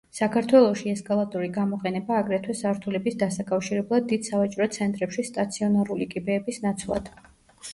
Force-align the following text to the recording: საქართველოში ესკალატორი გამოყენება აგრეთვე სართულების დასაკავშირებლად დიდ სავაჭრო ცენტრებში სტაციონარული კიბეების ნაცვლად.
საქართველოში 0.17 0.87
ესკალატორი 0.93 1.49
გამოყენება 1.57 2.15
აგრეთვე 2.21 2.55
სართულების 2.61 3.19
დასაკავშირებლად 3.25 4.09
დიდ 4.13 4.27
სავაჭრო 4.31 4.69
ცენტრებში 4.79 5.27
სტაციონარული 5.29 6.09
კიბეების 6.17 6.61
ნაცვლად. 6.67 7.15